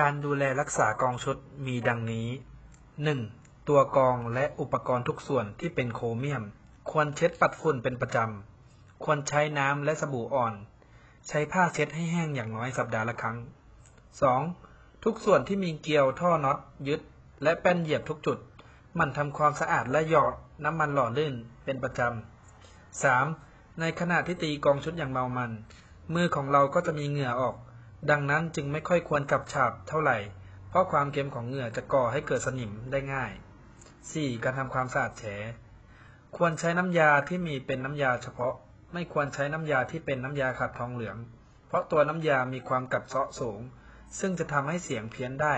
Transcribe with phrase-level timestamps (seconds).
[0.00, 2.28] การดูแลรักษากองชุดมีดังนี้
[2.98, 3.68] 1.
[3.68, 6.42] ตัวกองและอุปกรณ์ทุกส่วนที่เป็นโครเมียม
[6.90, 10.54] ควรเช็ดปัดฝุ่นเป็นประจำ ควรใช้น้ำและสบู่อ่อน
[11.28, 13.36] ใช้ผ้าเช็ดให้แห้งอย่างน้อยสัปดาห์ละครั้ง
[14.40, 15.04] 2.
[15.04, 16.58] ทุกส่วนที่มีเกลียวท่อน็อต
[16.88, 17.00] ยึด
[17.42, 18.38] และแป้นเหยียบทุกจุด
[18.98, 20.34] มันทำความสะอาดและหยอด
[20.64, 21.34] น้ำมันหล่อลื่น
[21.64, 23.80] เป็นประจำ 3.
[23.80, 25.50] ในขณะที่ตีกองชุดอย่างเมามัน
[26.14, 27.56] มือของเราก็จะมีเหงื่อออก
[28.10, 30.18] ดังนั้นจึงไม่ค่อยควรกับฉาบเท่าไหร่
[30.68, 33.32] เพราะความเค็มของเหงื่อจะก่อให้เกิดสนิมได้ง่าย
[33.86, 34.44] 4.
[34.44, 35.24] การทำความสะอาดแฉ
[36.36, 38.54] ควรใช้น้ำยาที่มีเป็นน้ำยาเฉพาะ
[38.92, 41.16] ไม่ควรใช้น้ำยาที่เป็นน้ำยาขัดทองเหลือง
[41.68, 43.60] เพราะตัวน้ำยามีความกัดเซาะสูง
[44.18, 45.54] ซึ่งจะทำให้เสียงเพี้ยนได้